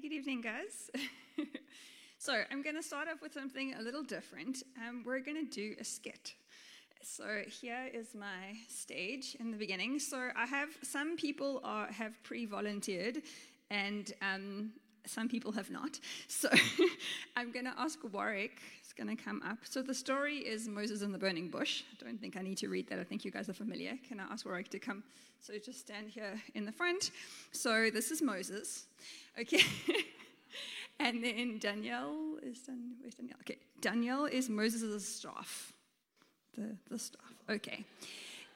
[0.00, 0.90] Good evening, guys.
[2.18, 4.62] so, I'm going to start off with something a little different.
[4.76, 6.34] Um, we're going to do a skit.
[7.02, 9.98] So, here is my stage in the beginning.
[9.98, 13.22] So, I have some people are, have pre volunteered,
[13.70, 14.70] and um,
[15.04, 15.98] some people have not.
[16.28, 16.48] So,
[17.36, 18.60] I'm going to ask Warwick,
[18.98, 19.58] going to come up.
[19.62, 21.84] So, the story is Moses in the burning bush.
[21.92, 22.98] I don't think I need to read that.
[22.98, 23.92] I think you guys are familiar.
[24.06, 25.04] Can I ask Warwick to come?
[25.40, 27.12] So, just stand here in the front.
[27.52, 28.86] So, this is Moses.
[29.40, 29.62] Okay.
[31.00, 33.38] and then Danielle is Dan, where's Danielle?
[33.42, 33.58] Okay.
[33.80, 35.72] Danielle is Moses' staff.
[36.56, 37.34] The, the staff.
[37.48, 37.84] Okay.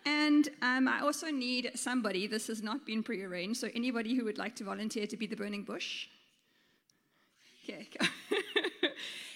[0.05, 4.39] And um, I also need somebody, this has not been prearranged, so anybody who would
[4.39, 6.09] like to volunteer to be the burning bush.
[7.63, 7.87] Okay.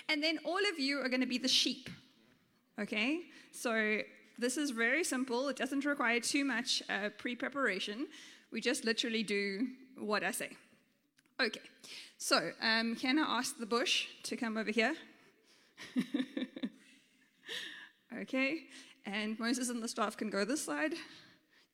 [0.09, 1.91] And then all of you are going to be the sheep.
[2.81, 3.23] Okay?
[3.53, 4.01] So
[4.39, 5.49] this is very simple.
[5.49, 8.07] It doesn't require too much uh, pre preparation.
[8.53, 10.51] We just literally do what I say.
[11.39, 11.61] Okay,
[12.17, 14.95] so um, can I ask the bush to come over here?
[18.23, 18.61] okay,
[19.05, 20.95] and Moses and the staff can go this side.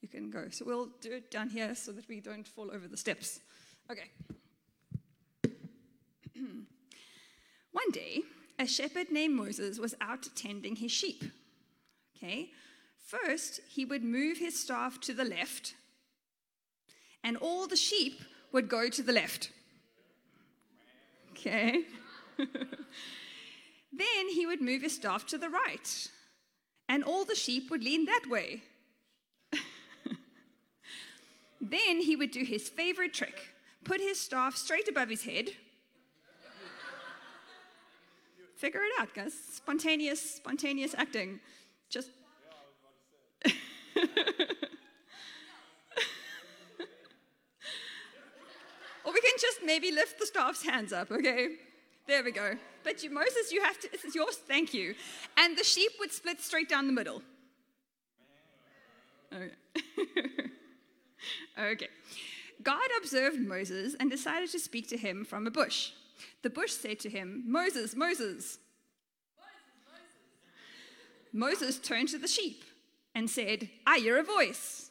[0.01, 0.47] You can go.
[0.51, 3.39] So we'll do it down here so that we don't fall over the steps.
[3.89, 4.11] Okay.
[7.73, 8.23] One day,
[8.59, 11.25] a shepherd named Moses was out tending his sheep.
[12.17, 12.51] Okay,
[13.05, 15.75] first he would move his staff to the left,
[17.25, 18.21] and all the sheep
[18.53, 19.51] would go to the left.
[21.31, 21.83] Okay.
[22.39, 26.09] then he would move his staff to the right,
[26.89, 28.63] and all the sheep would lean that way.
[31.61, 33.53] then he would do his favorite trick
[33.85, 35.51] put his staff straight above his head.
[38.63, 39.35] Figure it out, guys.
[39.51, 41.41] Spontaneous, spontaneous acting.
[41.91, 42.11] Just.
[49.05, 51.57] Or we can just maybe lift the staff's hands up, okay?
[52.07, 52.55] There we go.
[52.85, 54.95] But you, Moses, you have to, this is yours, thank you.
[55.37, 57.21] And the sheep would split straight down the middle.
[59.35, 59.51] Okay.
[61.59, 61.89] okay.
[62.63, 65.91] God observed Moses and decided to speak to him from a bush.
[66.43, 68.59] The bush said to him, Moses, Moses.
[71.33, 72.65] Moses, Moses turned to the sheep
[73.15, 74.91] and said, I hear a voice.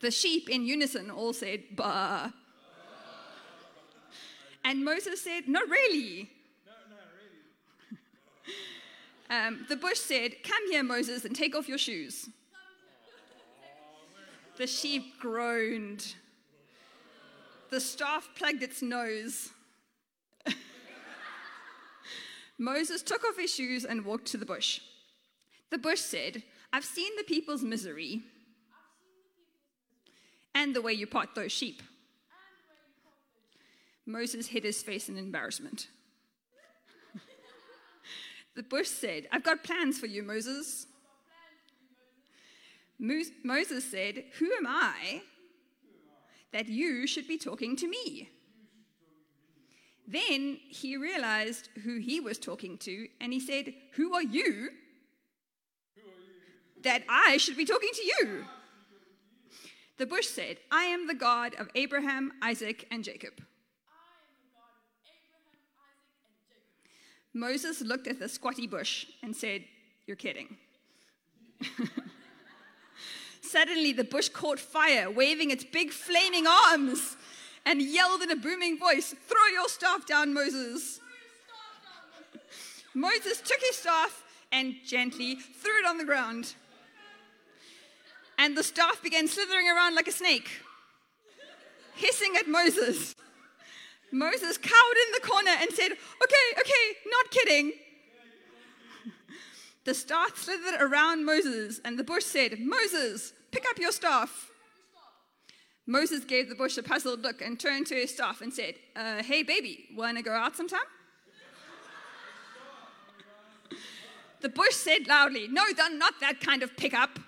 [0.00, 2.30] The sheep in unison all said, Bah.
[4.64, 6.30] And Moses said, Not really.
[6.66, 6.72] No,
[9.30, 9.46] really.
[9.46, 12.28] um, the bush said, Come here, Moses, and take off your shoes.
[14.56, 16.14] The sheep groaned.
[17.70, 19.50] The staff plugged its nose.
[22.58, 24.80] Moses took off his shoes and walked to the bush.
[25.70, 26.42] The bush said,
[26.72, 28.22] I've seen the people's misery
[30.54, 31.82] and the way you part those sheep.
[34.06, 35.88] Moses hid his face in embarrassment.
[38.56, 40.86] the bush said, I've got plans for you, Moses.
[42.98, 45.22] Moses said, Who am I
[46.52, 48.30] that you should be talking to me?
[50.06, 54.70] Then he realized who he was talking to, and he said, Who are you
[56.82, 58.44] that I should be talking to you?
[59.98, 63.42] The bush said, I am the God of Abraham, Isaac, and Jacob.
[67.34, 69.64] Moses looked at the squatty bush and said,
[70.06, 70.56] You're kidding.
[73.50, 77.16] Suddenly, the bush caught fire, waving its big flaming arms,
[77.64, 81.00] and yelled in a booming voice, Throw your staff down, Moses.
[82.94, 86.54] Moses took his staff and gently threw it on the ground
[88.38, 90.48] and the staff began slithering around like a snake,
[91.96, 93.16] hissing at Moses.
[94.12, 97.72] Moses cowered in the corner and said, Okay, okay, not kidding.
[99.84, 104.50] The staff slithered around Moses, and the bush said, Moses, pick up your staff.
[105.86, 109.22] Moses gave the bush a puzzled look and turned to his staff and said, uh,
[109.22, 110.80] Hey, baby, wanna go out sometime?
[114.40, 117.18] the bush said loudly, No, not that kind of pickup.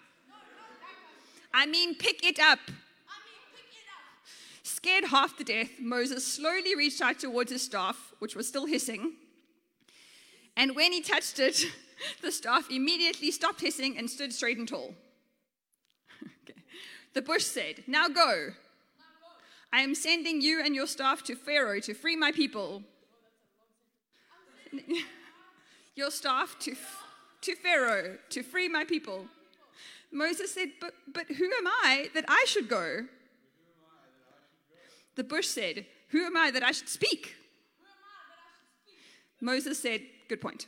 [1.53, 2.59] I mean, pick it up.
[4.63, 9.15] Scared half to death, Moses slowly reached out towards his staff, which was still hissing.
[10.57, 11.65] And when he touched it,
[12.23, 14.95] the staff immediately stopped hissing and stood straight and tall.
[17.13, 18.51] The bush said, Now go.
[19.73, 22.83] I am sending you and your staff to Pharaoh to free my people.
[25.95, 26.75] your staff to,
[27.43, 29.27] to Pharaoh to free my people.
[30.13, 33.07] Moses said, but, but who am I that I should go?
[35.15, 37.37] The bush said, Who am I that I should speak?
[39.41, 40.67] Moses said, Good point.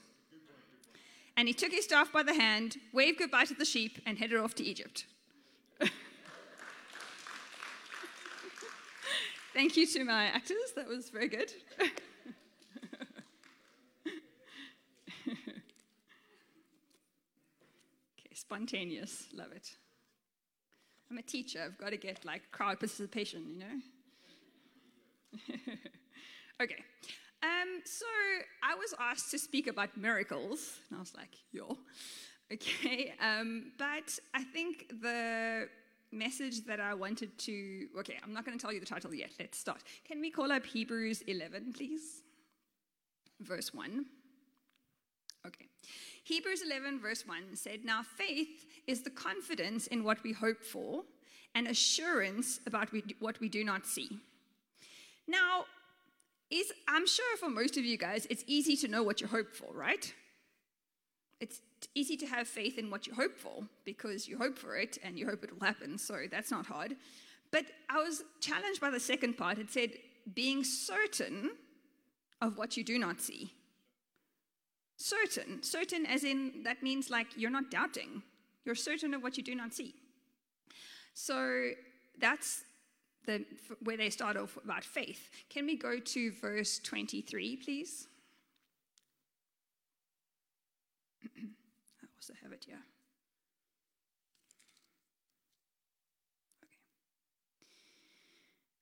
[1.36, 4.38] And he took his staff by the hand, waved goodbye to the sheep, and headed
[4.38, 5.06] off to Egypt.
[9.54, 10.72] Thank you to my actors.
[10.76, 11.52] That was very good.
[11.81, 11.90] okay,
[18.32, 19.28] spontaneous.
[19.34, 19.76] Love it.
[21.10, 21.60] I'm a teacher.
[21.66, 23.82] I've got to get like crowd participation, you know?
[26.62, 26.82] okay.
[27.43, 28.06] Um, so
[28.62, 31.76] I was asked to speak about miracles, and I was like, yo.
[32.50, 33.12] Okay.
[33.20, 35.69] Um, but I think the
[36.12, 37.87] message that I wanted to.
[37.99, 39.31] Okay, I'm not going to tell you the title yet.
[39.38, 39.82] Let's start.
[40.05, 42.23] Can we call up Hebrews 11, please?
[43.41, 44.05] Verse 1.
[45.47, 45.67] Okay.
[46.25, 51.03] Hebrews 11, verse 1 said, Now faith is the confidence in what we hope for
[51.55, 52.88] and assurance about
[53.19, 54.20] what we do not see.
[55.26, 55.64] Now,
[56.50, 59.55] is, I'm sure for most of you guys, it's easy to know what you hope
[59.55, 60.12] for, right?
[61.41, 61.61] It's
[61.94, 65.19] easy to have faith in what you hope for because you hope for it and
[65.19, 66.96] you hope it will happen, so that's not hard.
[67.50, 69.58] But I was challenged by the second part.
[69.58, 69.90] It said,
[70.34, 71.50] being certain
[72.40, 73.52] of what you do not see.
[74.96, 75.62] Certain.
[75.62, 78.23] Certain, as in, that means like you're not doubting.
[78.64, 79.94] You're certain of what you do not see.
[81.14, 81.70] So
[82.20, 82.64] that's
[83.26, 83.44] the,
[83.82, 85.28] where they start off about faith.
[85.50, 88.06] Can we go to verse 23, please?
[92.22, 92.78] Also have it here.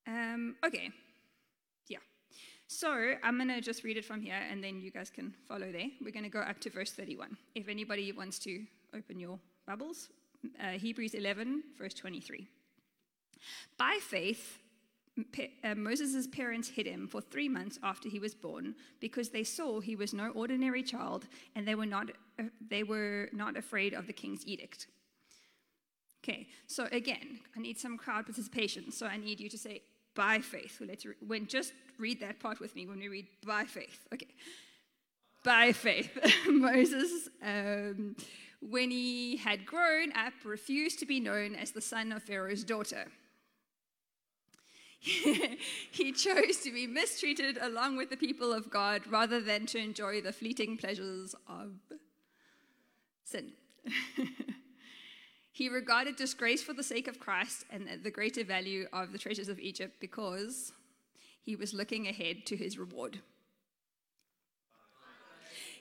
[0.07, 0.35] Okay.
[0.35, 0.91] Um, okay.
[1.89, 2.01] Yeah.
[2.67, 5.73] So I'm going to just read it from here and then you guys can follow
[5.73, 5.87] there.
[6.05, 7.35] We're going to go up to verse 31.
[7.55, 8.63] If anybody wants to
[8.95, 10.11] open your Bibles,
[10.63, 12.47] uh, Hebrews 11, verse 23.
[13.79, 14.59] By faith,
[15.77, 19.97] Moses' parents hid him for three months after he was born because they saw he
[19.97, 24.13] was no ordinary child and they were not, uh, they were not afraid of the
[24.13, 24.87] king's edict.
[26.23, 28.93] Okay, so again, I need some crowd participation.
[28.93, 29.83] So I need you to say,
[30.15, 30.81] by faith.
[30.87, 34.07] let's re- when just read that part with me when we read by faith.
[34.13, 34.35] Okay.
[35.45, 36.11] By faith.
[36.49, 38.17] Moses, um,
[38.61, 43.07] when he had grown up, refused to be known as the son of Pharaoh's daughter.
[45.91, 50.21] he chose to be mistreated along with the people of God rather than to enjoy
[50.21, 51.73] the fleeting pleasures of
[53.25, 53.53] sin.
[55.53, 59.49] he regarded disgrace for the sake of Christ and the greater value of the treasures
[59.49, 60.73] of Egypt because
[61.43, 63.21] he was looking ahead to his reward.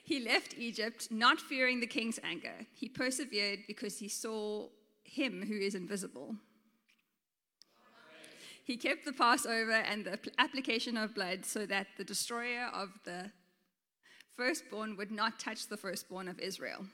[0.02, 2.66] He left Egypt not fearing the king's anger.
[2.72, 4.68] He persevered because he saw
[5.04, 6.36] him who is invisible.
[8.70, 13.32] He kept the Passover and the application of blood so that the destroyer of the
[14.36, 16.86] firstborn would not touch the firstborn of Israel.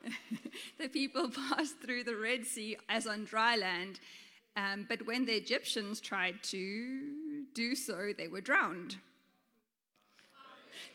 [0.78, 3.98] the people passed through the Red Sea as on dry land,
[4.54, 8.94] um, but when the Egyptians tried to do so, they were drowned.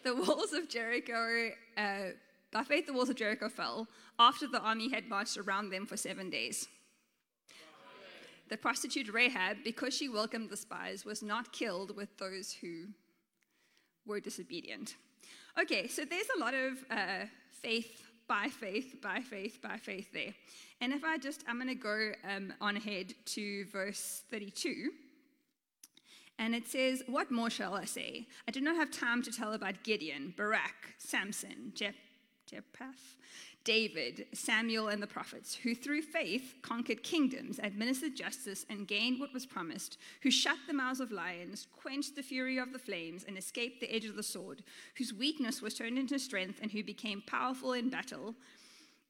[0.05, 2.11] The walls of Jericho, uh,
[2.53, 3.89] by faith, the walls of Jericho fell
[4.19, 6.69] after the army had marched around them for seven days
[8.49, 12.87] the prostitute Rahab, because she welcomed the spies, was not killed with those who
[14.05, 14.95] were disobedient.
[15.59, 17.25] Okay, so there's a lot of uh,
[17.61, 20.33] faith by faith, by faith, by faith there.
[20.81, 24.89] And if I just, I'm going to go um, on ahead to verse 32.
[26.37, 28.27] And it says, What more shall I say?
[28.47, 31.95] I do not have time to tell about Gideon, Barak, Samson, Jep-
[33.65, 39.33] David, Samuel, and the prophets, who through faith conquered kingdoms, administered justice, and gained what
[39.33, 43.37] was promised, who shut the mouths of lions, quenched the fury of the flames, and
[43.37, 44.63] escaped the edge of the sword,
[44.97, 48.35] whose weakness was turned into strength, and who became powerful in battle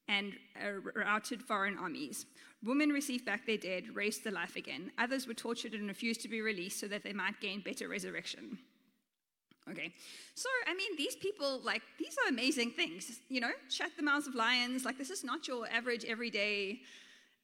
[0.07, 0.33] and
[0.63, 2.25] uh, routed foreign armies.
[2.63, 4.91] Women received back their dead, raised to life again.
[4.97, 8.57] Others were tortured and refused to be released so that they might gain better resurrection.
[9.69, 9.91] Okay,
[10.35, 13.19] so I mean, these people, like, these are amazing things.
[13.29, 14.85] You know, shut the mouths of lions.
[14.85, 16.81] Like, this is not your average everyday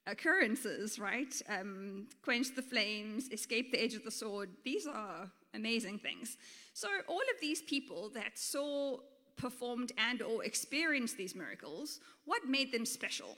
[0.05, 1.33] occurrences, right?
[1.49, 4.49] Um, quench the flames, escape the edge of the sword.
[4.63, 6.37] These are amazing things.
[6.73, 8.97] So, all of these people that saw,
[9.35, 13.35] performed, and or experienced these miracles, what made them special?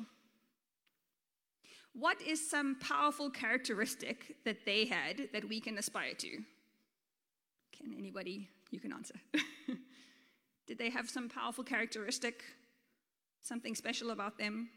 [1.94, 6.40] What is some powerful characteristic that they had that we can aspire to?
[7.98, 9.16] Anybody you can answer.
[10.68, 12.44] Did they have some powerful characteristic?
[13.42, 14.70] Something special about them?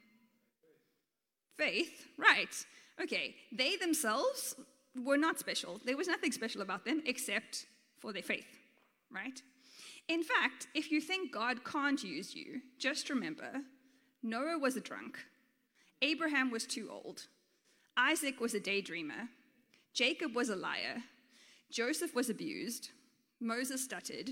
[1.57, 2.55] Faith, right.
[3.01, 4.57] Okay, they themselves
[5.05, 5.81] were not special.
[5.85, 7.67] There was nothing special about them except
[7.99, 8.47] for their faith,
[9.11, 9.41] right?
[10.09, 13.63] In fact, if you think God can't use you, just remember
[14.23, 15.19] Noah was a drunk,
[16.03, 17.27] Abraham was too old,
[17.97, 19.29] Isaac was a daydreamer,
[19.95, 21.03] Jacob was a liar,
[21.71, 22.91] Joseph was abused,
[23.41, 24.31] Moses stuttered,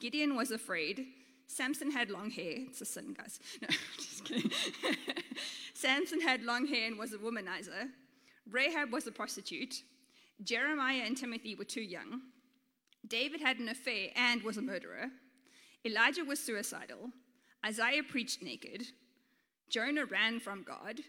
[0.00, 1.06] Gideon was afraid,
[1.46, 2.56] Samson had long hair.
[2.68, 3.38] It's a sin, guys.
[3.62, 4.50] No, just kidding.
[5.74, 7.90] Samson had long hair and was a womanizer.
[8.50, 9.82] Rahab was a prostitute.
[10.42, 12.22] Jeremiah and Timothy were too young.
[13.06, 15.10] David had an affair and was a murderer.
[15.84, 17.10] Elijah was suicidal.
[17.64, 18.86] Isaiah preached naked.
[19.68, 21.00] Jonah ran from God.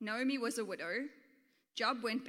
[0.00, 1.06] Naomi was a widow.
[1.74, 2.28] Job went.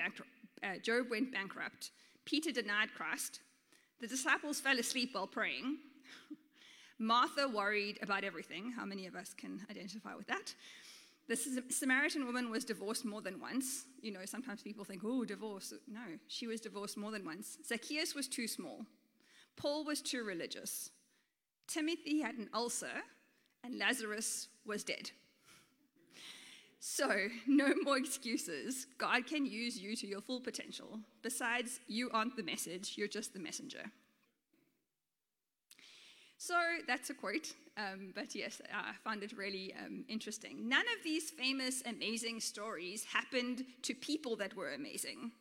[0.63, 1.91] Uh, Job went bankrupt.
[2.25, 3.39] Peter denied Christ.
[3.99, 5.77] The disciples fell asleep while praying.
[6.99, 8.71] Martha worried about everything.
[8.71, 10.53] How many of us can identify with that?
[11.27, 13.85] The Samaritan woman was divorced more than once.
[14.01, 15.73] You know, sometimes people think, oh, divorce.
[15.87, 17.57] No, she was divorced more than once.
[17.65, 18.85] Zacchaeus was too small.
[19.55, 20.89] Paul was too religious.
[21.67, 23.03] Timothy had an ulcer,
[23.63, 25.11] and Lazarus was dead.
[26.99, 27.15] So,
[27.47, 28.85] no more excuses.
[28.97, 30.99] God can use you to your full potential.
[31.21, 33.83] Besides, you aren't the message, you're just the messenger.
[36.37, 36.55] So
[36.87, 40.67] that's a quote, um, but yes, I found it really um, interesting.
[40.67, 45.31] None of these famous, amazing stories happened to people that were amazing.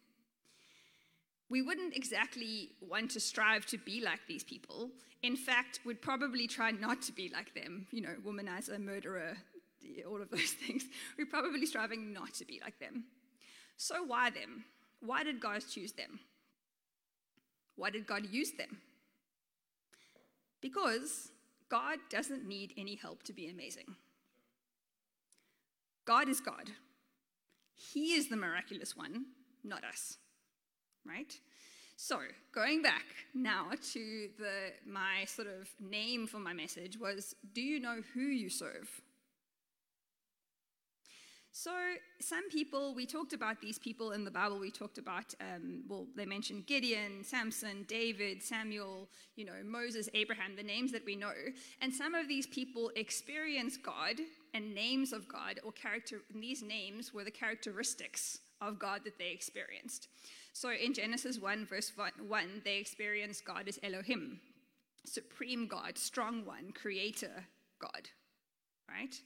[1.50, 4.90] We wouldn't exactly want to strive to be like these people.
[5.22, 9.36] In fact, we'd probably try not to be like them, you know, womanizer, murderer,
[10.08, 10.84] all of those things.
[11.16, 13.04] We're probably striving not to be like them.
[13.76, 14.64] So why them?
[15.00, 16.20] Why did God choose them?
[17.76, 18.78] Why did God use them?
[20.60, 21.30] Because
[21.68, 23.94] God doesn't need any help to be amazing.
[26.04, 26.70] God is God.
[27.74, 29.26] He is the miraculous one,
[29.62, 30.16] not us.
[31.06, 31.32] Right?
[31.96, 32.20] So,
[32.54, 33.04] going back
[33.34, 38.20] now to the my sort of name for my message was do you know who
[38.20, 38.88] you serve?
[41.60, 41.72] So,
[42.20, 44.60] some people, we talked about these people in the Bible.
[44.60, 50.54] We talked about, um, well, they mentioned Gideon, Samson, David, Samuel, you know, Moses, Abraham,
[50.54, 51.32] the names that we know.
[51.82, 54.20] And some of these people experience God
[54.54, 59.18] and names of God, or character, and these names were the characteristics of God that
[59.18, 60.06] they experienced.
[60.52, 64.38] So, in Genesis 1, verse 1, they experienced God as Elohim,
[65.04, 67.46] supreme God, strong one, creator
[67.80, 68.10] God,
[68.88, 69.20] right?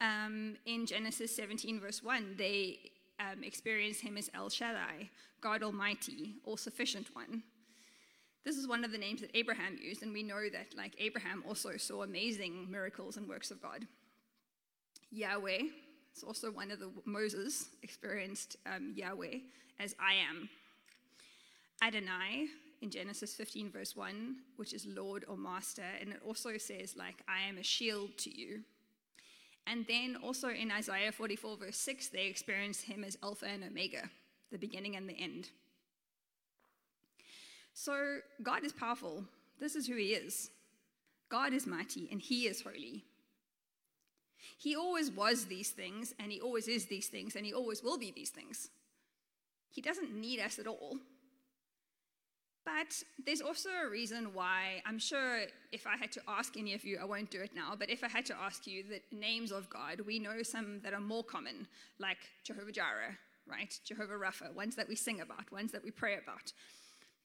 [0.00, 2.78] Um, in Genesis 17, verse 1, they
[3.18, 7.42] um, experience him as El Shaddai, God Almighty, all sufficient one.
[8.44, 11.44] This is one of the names that Abraham used, and we know that, like Abraham,
[11.46, 13.86] also saw amazing miracles and works of God.
[15.10, 15.62] Yahweh
[16.16, 19.38] is also one of the Moses experienced um, Yahweh
[19.78, 20.48] as I am.
[21.82, 22.46] Adonai
[22.80, 27.22] in Genesis 15, verse 1, which is Lord or Master, and it also says, like,
[27.28, 28.60] I am a shield to you.
[29.66, 34.10] And then also in Isaiah 44, verse 6, they experience him as Alpha and Omega,
[34.50, 35.50] the beginning and the end.
[37.72, 39.24] So God is powerful.
[39.60, 40.50] This is who he is.
[41.28, 43.04] God is mighty and he is holy.
[44.58, 47.96] He always was these things, and he always is these things, and he always will
[47.96, 48.68] be these things.
[49.70, 50.98] He doesn't need us at all.
[52.76, 55.40] But there's also a reason why I'm sure
[55.72, 58.04] if I had to ask any of you, I won't do it now, but if
[58.04, 61.24] I had to ask you the names of God, we know some that are more
[61.24, 61.66] common,
[61.98, 63.76] like Jehovah Jireh, right?
[63.84, 66.52] Jehovah Rapha, ones that we sing about, ones that we pray about.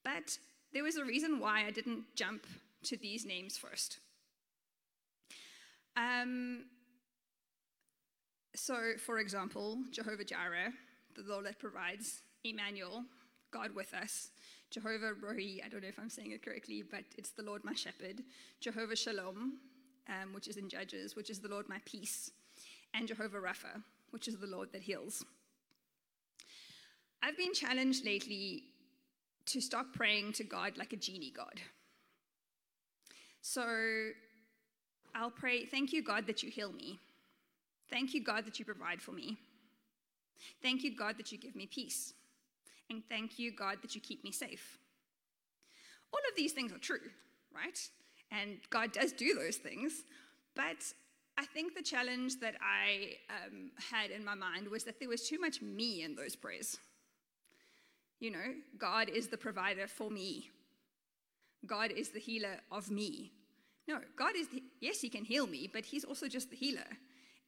[0.04, 0.38] But
[0.74, 2.48] there was a reason why I didn't jump
[2.86, 4.00] to these names first.
[5.96, 6.66] Um,
[8.56, 10.74] so, for example, Jehovah Jireh,
[11.16, 13.04] the Lord that provides, Emmanuel,
[13.52, 14.30] God with us.
[14.76, 17.74] Jehovah Rohi, I don't know if I'm saying it correctly, but it's the Lord my
[17.74, 18.22] shepherd.
[18.60, 19.54] Jehovah Shalom,
[20.10, 22.32] um, which is in Judges, which is the Lord my peace.
[22.94, 25.24] And Jehovah Rapha, which is the Lord that heals.
[27.24, 28.64] I've been challenged lately
[29.46, 31.62] to stop praying to God like a genie God.
[33.40, 34.10] So
[35.16, 37.00] I'll pray, Thank you, God, that you heal me.
[37.90, 39.38] Thank you, God, that you provide for me.
[40.62, 42.15] Thank you, God, that you give me peace.
[42.90, 44.78] And thank you, God, that you keep me safe.
[46.14, 47.00] All of these things are true,
[47.54, 47.78] right?
[48.32, 50.04] And God does do those things.
[50.56, 50.94] But
[51.38, 55.28] I think the challenge that I um, had in my mind was that there was
[55.28, 56.78] too much me in those prayers.
[58.20, 60.50] You know, God is the provider for me,
[61.66, 63.32] God is the healer of me.
[63.88, 66.88] No, God is, the, yes, He can heal me, but He's also just the healer.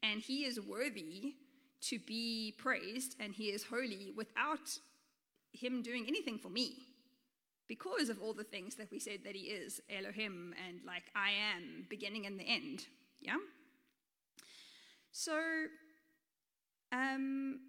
[0.04, 1.34] And He is worthy
[1.82, 4.78] to be praised and He is holy without
[5.54, 6.74] him doing anything for me
[7.68, 11.32] because of all the things that we said that he is Elohim and like I
[11.56, 12.86] am, beginning and the end.
[13.22, 13.38] Yeah?
[15.12, 15.38] So,
[16.92, 17.60] um,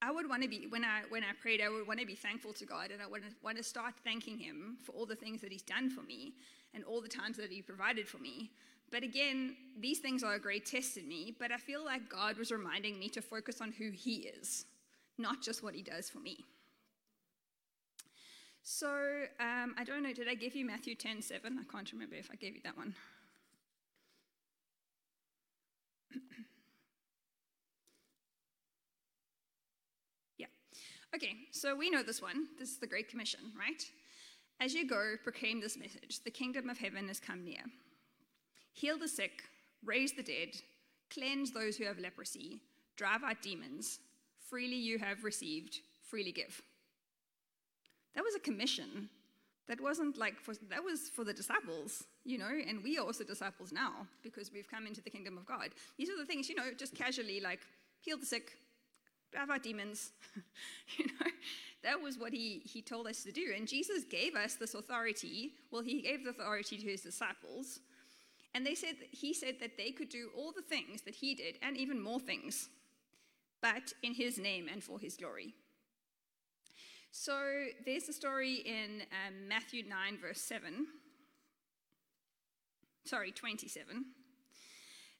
[0.00, 2.14] I would want to be when I when I prayed, I would want to be
[2.14, 5.40] thankful to God, and I would want to start thanking Him for all the things
[5.40, 6.34] that He's done for me
[6.74, 8.50] and all the times that He provided for me.
[8.90, 11.34] But again, these things are a great test in me.
[11.38, 14.66] But I feel like God was reminding me to focus on who He is,
[15.16, 16.44] not just what He does for me.
[18.66, 18.88] So
[19.40, 20.14] um, I don't know.
[20.14, 21.58] Did I give you Matthew ten seven?
[21.60, 22.94] I can't remember if I gave you that one.
[30.38, 30.46] Yeah.
[31.14, 32.46] Okay, so we know this one.
[32.58, 33.82] This is the Great Commission, right?
[34.60, 37.60] As you go, proclaim this message the kingdom of heaven has come near.
[38.72, 39.44] Heal the sick,
[39.84, 40.56] raise the dead,
[41.12, 42.62] cleanse those who have leprosy,
[42.96, 44.00] drive out demons.
[44.48, 46.62] Freely you have received, freely give.
[48.14, 49.08] That was a commission.
[49.66, 53.24] That wasn't like for, that was for the disciples, you know, and we are also
[53.24, 55.70] disciples now because we've come into the kingdom of God.
[55.96, 57.60] These are the things, you know, just casually like
[58.02, 58.58] heal the sick,
[59.32, 60.10] drive out demons.
[60.98, 61.30] you know,
[61.82, 63.54] that was what he, he told us to do.
[63.56, 65.52] And Jesus gave us this authority.
[65.70, 67.80] Well, he gave the authority to his disciples.
[68.54, 71.58] And they said he said that they could do all the things that he did
[71.62, 72.68] and even more things,
[73.60, 75.54] but in his name and for his glory.
[77.16, 77.38] So
[77.86, 80.84] there's a story in um, Matthew 9, verse 7.
[83.04, 84.04] Sorry, 27.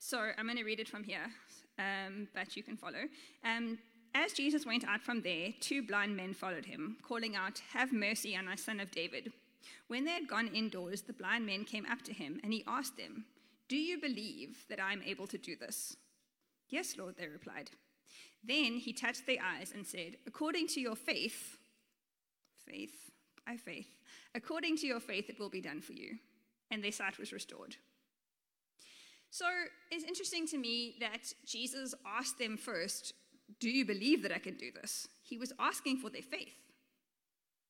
[0.00, 1.30] So I'm going to read it from here,
[1.78, 3.04] um, but you can follow.
[3.44, 3.78] Um,
[4.12, 8.36] as Jesus went out from there, two blind men followed him, calling out, Have mercy
[8.36, 9.32] on us, son of David.
[9.86, 12.96] When they had gone indoors, the blind men came up to him, and he asked
[12.96, 13.24] them,
[13.68, 15.96] Do you believe that I am able to do this?
[16.68, 17.70] Yes, Lord, they replied.
[18.42, 21.56] Then he touched their eyes and said, According to your faith,
[22.66, 23.11] faith,
[23.47, 23.88] by faith,
[24.35, 26.18] according to your faith, it will be done for you.
[26.71, 27.77] And their sight was restored.
[29.31, 29.46] So
[29.90, 33.12] it's interesting to me that Jesus asked them first,
[33.61, 35.07] do you believe that I can do this?
[35.22, 36.55] He was asking for their faith.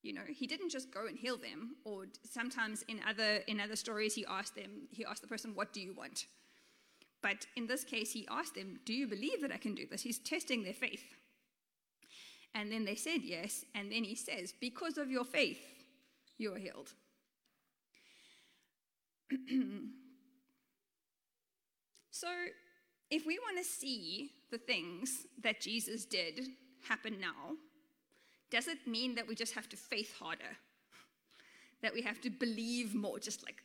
[0.01, 3.75] You know, he didn't just go and heal them, or sometimes in other in other
[3.75, 6.27] stories he asked them, he asked the person, What do you want?
[7.23, 10.03] But in this case, he asked them, Do you believe that I can do this?
[10.03, 11.03] He's testing their faith.
[12.55, 15.59] And then they said yes, and then he says, Because of your faith,
[16.37, 16.93] you are healed.
[22.11, 22.27] so
[23.11, 26.47] if we want to see the things that Jesus did
[26.87, 27.57] happen now,
[28.49, 30.57] does it mean that we just have to faith harder?
[31.81, 33.61] That we have to believe more, just like,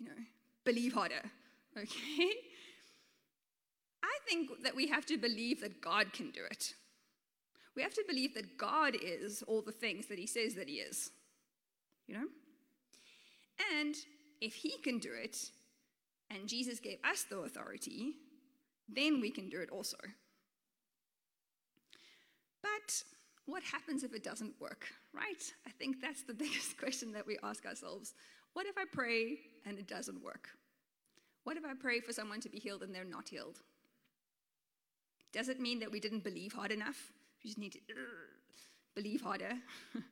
[0.00, 0.12] you know,
[0.64, 1.22] believe harder,
[1.76, 2.30] okay?
[4.02, 6.74] I think that we have to believe that God can do it.
[7.78, 10.78] We have to believe that God is all the things that He says that He
[10.78, 11.12] is,
[12.08, 12.26] you know?
[13.78, 13.94] And
[14.40, 15.38] if He can do it,
[16.28, 18.14] and Jesus gave us the authority,
[18.88, 19.96] then we can do it also.
[22.62, 23.04] But
[23.46, 25.52] what happens if it doesn't work, right?
[25.64, 28.12] I think that's the biggest question that we ask ourselves.
[28.54, 30.48] What if I pray and it doesn't work?
[31.44, 33.60] What if I pray for someone to be healed and they're not healed?
[35.32, 37.12] Does it mean that we didn't believe hard enough?
[37.42, 37.94] We just need to uh,
[38.94, 39.52] believe harder.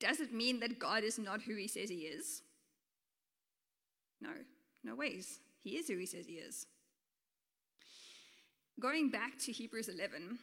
[0.00, 2.42] Does it mean that God is not who he says he is?
[4.20, 4.30] No,
[4.84, 5.40] no ways.
[5.62, 6.66] He is who he says he is.
[8.80, 10.38] Going back to Hebrews 11,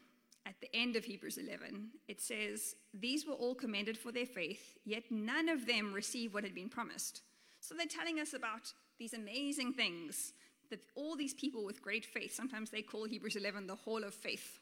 [0.46, 4.78] at the end of Hebrews 11, it says, These were all commended for their faith,
[4.86, 7.22] yet none of them received what had been promised.
[7.60, 10.34] So they're telling us about these amazing things
[10.70, 14.14] that all these people with great faith, sometimes they call Hebrews 11 the hall of
[14.14, 14.60] faith.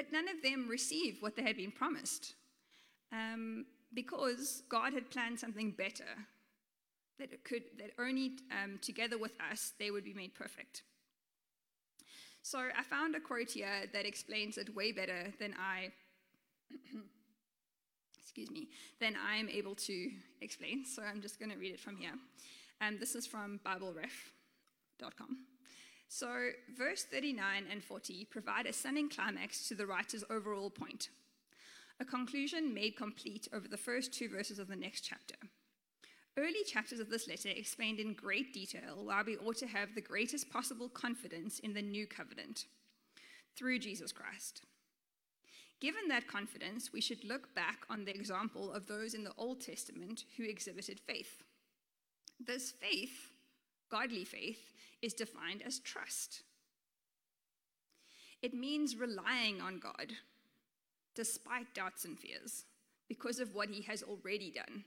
[0.00, 2.32] But none of them received what they had been promised
[3.12, 6.08] um, because God had planned something better
[7.18, 10.84] that could that only um, together with us they would be made perfect.
[12.40, 15.92] So I found a quote here that explains it way better than I
[18.22, 18.68] excuse me
[19.02, 20.10] than I'm able to
[20.40, 20.86] explain.
[20.86, 22.14] So I'm just going to read it from here.
[22.80, 25.49] Um, this is from BibleRef.com.
[26.12, 31.08] So verse 39 and 40 provide a stunning climax to the writer's overall point,
[32.00, 35.36] a conclusion made complete over the first two verses of the next chapter.
[36.36, 40.00] Early chapters of this letter explained in great detail why we ought to have the
[40.00, 42.66] greatest possible confidence in the new covenant
[43.56, 44.62] through Jesus Christ.
[45.80, 49.60] Given that confidence, we should look back on the example of those in the Old
[49.60, 51.44] Testament who exhibited faith.
[52.44, 53.30] This faith,
[53.90, 54.72] godly faith,
[55.02, 56.42] is defined as trust.
[58.42, 60.12] It means relying on God,
[61.14, 62.64] despite doubts and fears,
[63.08, 64.84] because of what he has already done.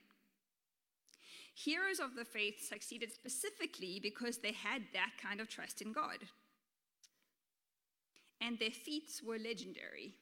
[1.56, 6.18] Heroes of the faith succeeded specifically because they had that kind of trust in God.
[8.42, 10.16] And their feats were legendary.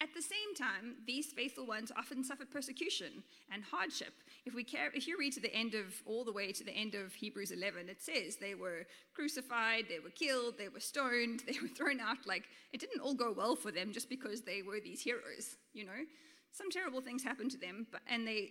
[0.00, 4.12] At the same time, these faithful ones often suffered persecution and hardship.
[4.44, 6.72] If, we care, if you read to the end of, all the way to the
[6.72, 11.42] end of Hebrews 11, it says they were crucified, they were killed, they were stoned,
[11.46, 12.26] they were thrown out.
[12.26, 15.84] Like, it didn't all go well for them just because they were these heroes, you
[15.84, 16.06] know?
[16.52, 18.50] Some terrible things happened to them, but, and they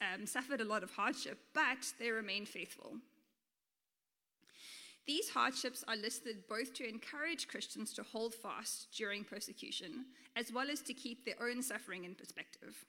[0.00, 2.96] um, suffered a lot of hardship, but they remained faithful.
[5.06, 10.70] These hardships are listed both to encourage Christians to hold fast during persecution, as well
[10.70, 12.84] as to keep their own suffering in perspective.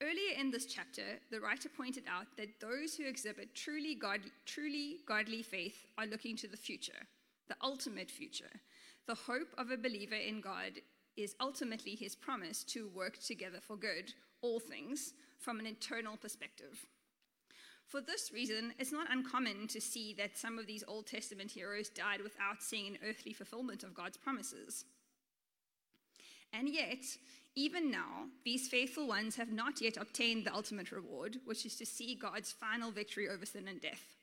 [0.00, 4.98] Earlier in this chapter, the writer pointed out that those who exhibit truly, God, truly
[5.06, 7.06] godly faith are looking to the future,
[7.48, 8.60] the ultimate future.
[9.08, 10.80] The hope of a believer in God
[11.16, 16.86] is ultimately his promise to work together for good, all things, from an eternal perspective.
[17.88, 21.88] For this reason, it's not uncommon to see that some of these Old Testament heroes
[21.88, 24.84] died without seeing an earthly fulfillment of God's promises.
[26.52, 27.04] And yet,
[27.56, 31.86] even now, these faithful ones have not yet obtained the ultimate reward, which is to
[31.86, 34.16] see God's final victory over sin and death.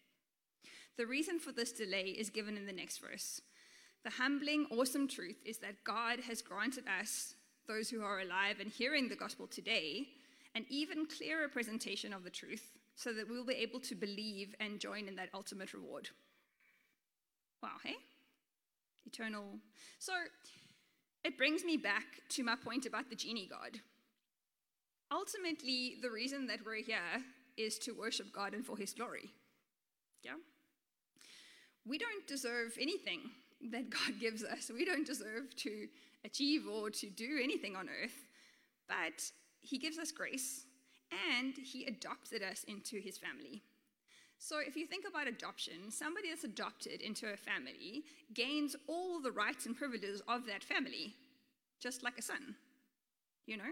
[0.95, 3.41] The reason for this delay is given in the next verse.
[4.03, 7.33] The humbling, awesome truth is that God has granted us,
[7.67, 10.05] those who are alive and hearing the gospel today,
[10.53, 14.79] an even clearer presentation of the truth so that we'll be able to believe and
[14.79, 16.09] join in that ultimate reward.
[17.61, 17.95] Wow, hey?
[19.05, 19.43] Eternal.
[19.99, 20.13] So
[21.23, 23.79] it brings me back to my point about the genie God.
[25.11, 27.23] Ultimately, the reason that we're here
[27.57, 29.29] is to worship God and for his glory.
[30.23, 30.35] Yeah?
[31.85, 33.19] We don't deserve anything
[33.71, 34.71] that God gives us.
[34.73, 35.87] We don't deserve to
[36.23, 38.25] achieve or to do anything on earth,
[38.87, 39.31] but
[39.61, 40.65] he gives us grace
[41.11, 43.61] and he adopted us into his family.
[44.37, 49.31] So, if you think about adoption, somebody that's adopted into a family gains all the
[49.31, 51.13] rights and privileges of that family,
[51.79, 52.55] just like a son,
[53.45, 53.71] you know?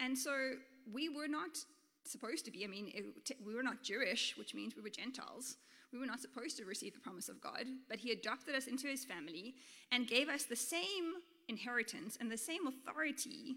[0.00, 0.52] And so,
[0.92, 1.58] we were not
[2.04, 5.56] supposed to be, I mean, it, we were not Jewish, which means we were Gentiles.
[5.92, 8.86] We were not supposed to receive the promise of God, but he adopted us into
[8.86, 9.54] his family
[9.90, 11.14] and gave us the same
[11.48, 13.56] inheritance and the same authority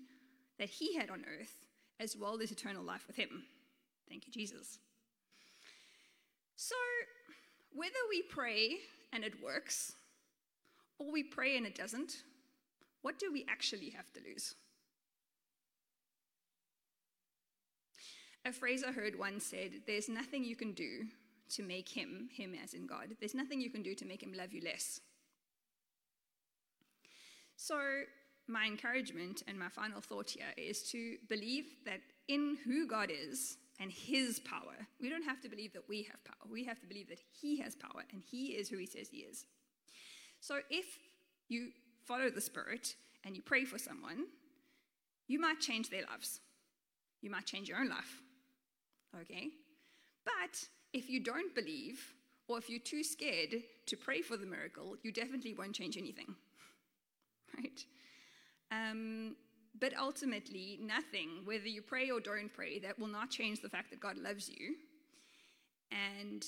[0.60, 1.66] that he had on earth
[2.00, 3.44] as well as eternal life with Him.
[4.10, 4.80] Thank you, Jesus.
[6.56, 6.76] So,
[7.74, 8.78] whether we pray
[9.12, 9.94] and it works,
[11.00, 12.24] or we pray and it doesn't,
[13.02, 14.56] what do we actually have to lose?
[18.46, 21.06] A phrase I heard once said, There's nothing you can do
[21.50, 24.34] to make him, him as in God, there's nothing you can do to make him
[24.34, 25.00] love you less.
[27.56, 27.80] So,
[28.48, 33.58] my encouragement and my final thought here is to believe that in who God is
[33.80, 36.52] and his power, we don't have to believe that we have power.
[36.52, 39.20] We have to believe that he has power and he is who he says he
[39.20, 39.46] is.
[40.40, 40.86] So if
[41.50, 41.70] you
[42.06, 44.26] follow the Spirit and you pray for someone,
[45.28, 46.40] you might change their lives.
[47.22, 48.22] You might change your own life.
[49.22, 49.50] Okay?
[50.24, 52.14] But if you don't believe,
[52.48, 53.56] or if you're too scared
[53.88, 56.36] to pray for the miracle, you definitely won't change anything.
[57.56, 57.86] Right?
[58.76, 59.36] Um,
[59.80, 63.90] but ultimately, nothing, whether you pray or don't pray, that will not change the fact
[63.92, 64.76] that God loves you.
[65.92, 66.46] And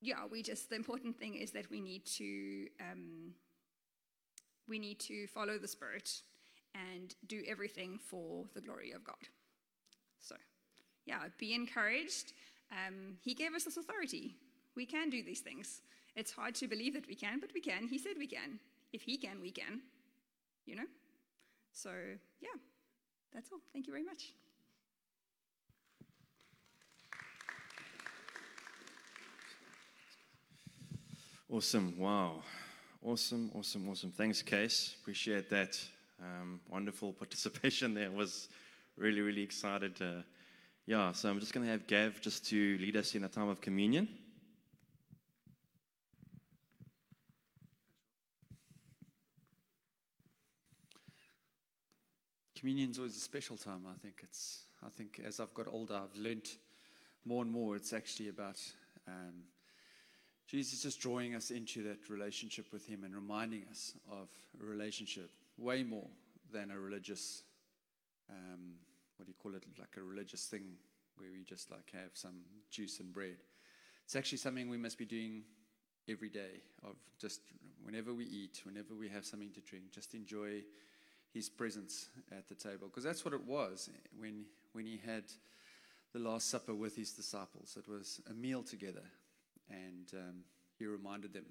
[0.00, 3.34] yeah, we just, the important thing is that we need to, um,
[4.68, 6.10] we need to follow the Spirit
[6.74, 9.28] and do everything for the glory of God.
[10.20, 10.36] So,
[11.04, 12.32] yeah, be encouraged.
[12.70, 14.36] Um, he gave us this authority.
[14.76, 15.82] We can do these things.
[16.16, 17.86] It's hard to believe that we can, but we can.
[17.86, 18.58] He said we can.
[18.92, 19.82] If He can, we can.
[20.66, 20.86] You know?
[21.72, 21.90] So,
[22.40, 22.48] yeah,
[23.32, 23.60] that's all.
[23.72, 24.32] Thank you very much.
[31.48, 31.98] Awesome.
[31.98, 32.42] Wow.
[33.02, 34.12] Awesome, awesome, awesome.
[34.12, 34.94] Thanks, Case.
[35.00, 35.80] Appreciate that.
[36.20, 38.10] Um, wonderful participation there.
[38.10, 38.48] Was
[38.96, 40.00] really, really excited.
[40.00, 40.22] Uh,
[40.86, 43.48] yeah, so I'm just going to have Gav just to lead us in a time
[43.48, 44.08] of communion.
[52.60, 53.86] Communion is always a special time.
[53.88, 54.64] I think it's.
[54.84, 56.56] I think as I've got older, I've learnt
[57.24, 57.76] more and more.
[57.76, 58.60] It's actually about
[59.08, 59.44] um,
[60.46, 64.28] Jesus just drawing us into that relationship with Him and reminding us of
[64.60, 66.06] a relationship way more
[66.52, 67.42] than a religious.
[68.28, 68.74] Um,
[69.16, 69.64] what do you call it?
[69.78, 70.76] Like a religious thing
[71.16, 73.36] where we just like have some juice and bread.
[74.04, 75.44] It's actually something we must be doing
[76.08, 77.40] every day of just
[77.84, 80.62] whenever we eat, whenever we have something to drink, just enjoy
[81.32, 82.88] his presence at the table.
[82.88, 85.24] Because that's what it was when, when he had
[86.12, 87.76] the Last Supper with his disciples.
[87.78, 89.04] It was a meal together.
[89.68, 90.44] And um,
[90.78, 91.46] he reminded them,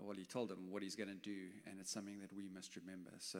[0.00, 2.76] well, he told them what he's going to do, and it's something that we must
[2.76, 3.10] remember.
[3.18, 3.38] So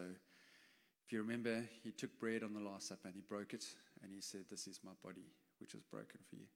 [1.04, 3.64] if you remember, he took bread on the Last Supper and he broke it,
[4.02, 5.26] and he said, This is my body,
[5.58, 6.46] which was broken for you.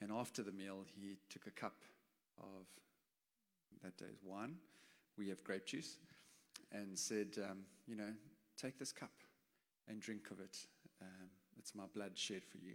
[0.00, 1.76] And after the meal, he took a cup
[2.38, 2.66] of
[3.82, 4.56] that day's wine.
[5.16, 5.96] We have grape juice,
[6.74, 8.12] and said, um, You know,
[8.60, 9.12] take this cup
[9.88, 10.58] and drink of it.
[11.00, 12.74] Um, it's my blood shed for you.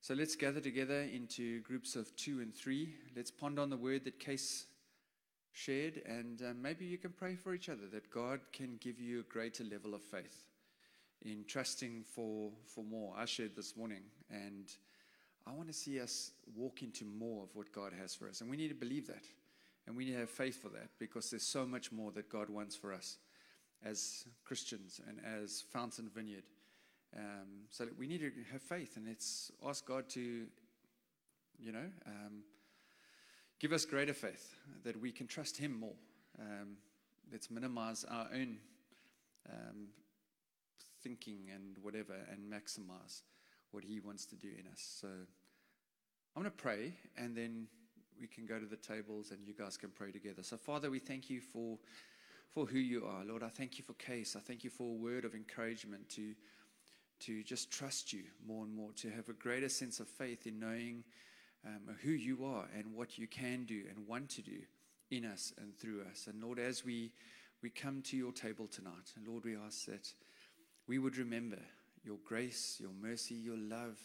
[0.00, 2.94] So let's gather together into groups of two and three.
[3.16, 4.66] Let's ponder on the word that Case
[5.52, 9.20] shared, and uh, maybe you can pray for each other that God can give you
[9.20, 10.44] a greater level of faith
[11.24, 13.14] in trusting for, for more.
[13.16, 14.70] I shared this morning, and
[15.46, 18.40] I want to see us walk into more of what God has for us.
[18.40, 19.24] And we need to believe that.
[19.86, 22.48] And we need to have faith for that because there's so much more that God
[22.48, 23.18] wants for us
[23.84, 26.44] as Christians and as Fountain Vineyard.
[27.16, 30.46] Um, so we need to have faith and let's ask God to,
[31.60, 32.42] you know, um,
[33.60, 35.94] give us greater faith that we can trust Him more.
[36.40, 36.76] Um,
[37.30, 38.56] let's minimize our own
[39.48, 39.88] um,
[41.02, 43.22] thinking and whatever and maximize
[43.70, 44.98] what He wants to do in us.
[45.00, 47.68] So I'm going to pray and then
[48.20, 50.42] we can go to the tables and you guys can pray together.
[50.42, 51.78] So, Father, we thank you for,
[52.52, 53.24] for who you are.
[53.24, 54.36] Lord, I thank you for Case.
[54.36, 56.34] I thank you for a word of encouragement to
[57.20, 60.58] to just trust you more and more, to have a greater sense of faith in
[60.58, 61.04] knowing
[61.66, 64.58] um, who you are and what you can do and want to do
[65.10, 66.26] in us and through us.
[66.26, 67.12] And Lord, as we,
[67.62, 70.12] we come to your table tonight, and Lord, we ask that
[70.86, 71.60] we would remember
[72.02, 73.98] your grace, your mercy, your love,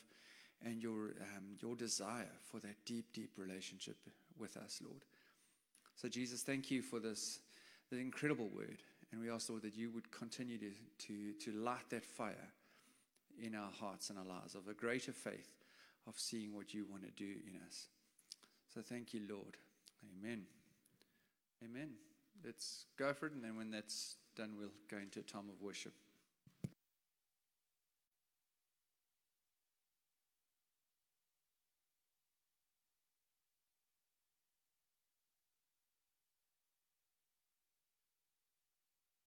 [0.65, 3.98] and your, um, your desire for that deep, deep relationship
[4.38, 5.04] with us, Lord.
[5.95, 7.39] So, Jesus, thank you for this,
[7.89, 8.82] this incredible word.
[9.12, 10.72] And we ask, Lord, that you would continue to,
[11.08, 12.50] to, to light that fire
[13.41, 15.50] in our hearts and our lives, of a greater faith
[16.08, 17.88] of seeing what you want to do in us.
[18.74, 19.58] So thank you, Lord.
[20.04, 20.43] Amen.
[21.63, 21.89] Amen.
[22.45, 25.62] Let's go for it, and then when that's done, we'll go into a time of
[25.62, 25.93] worship.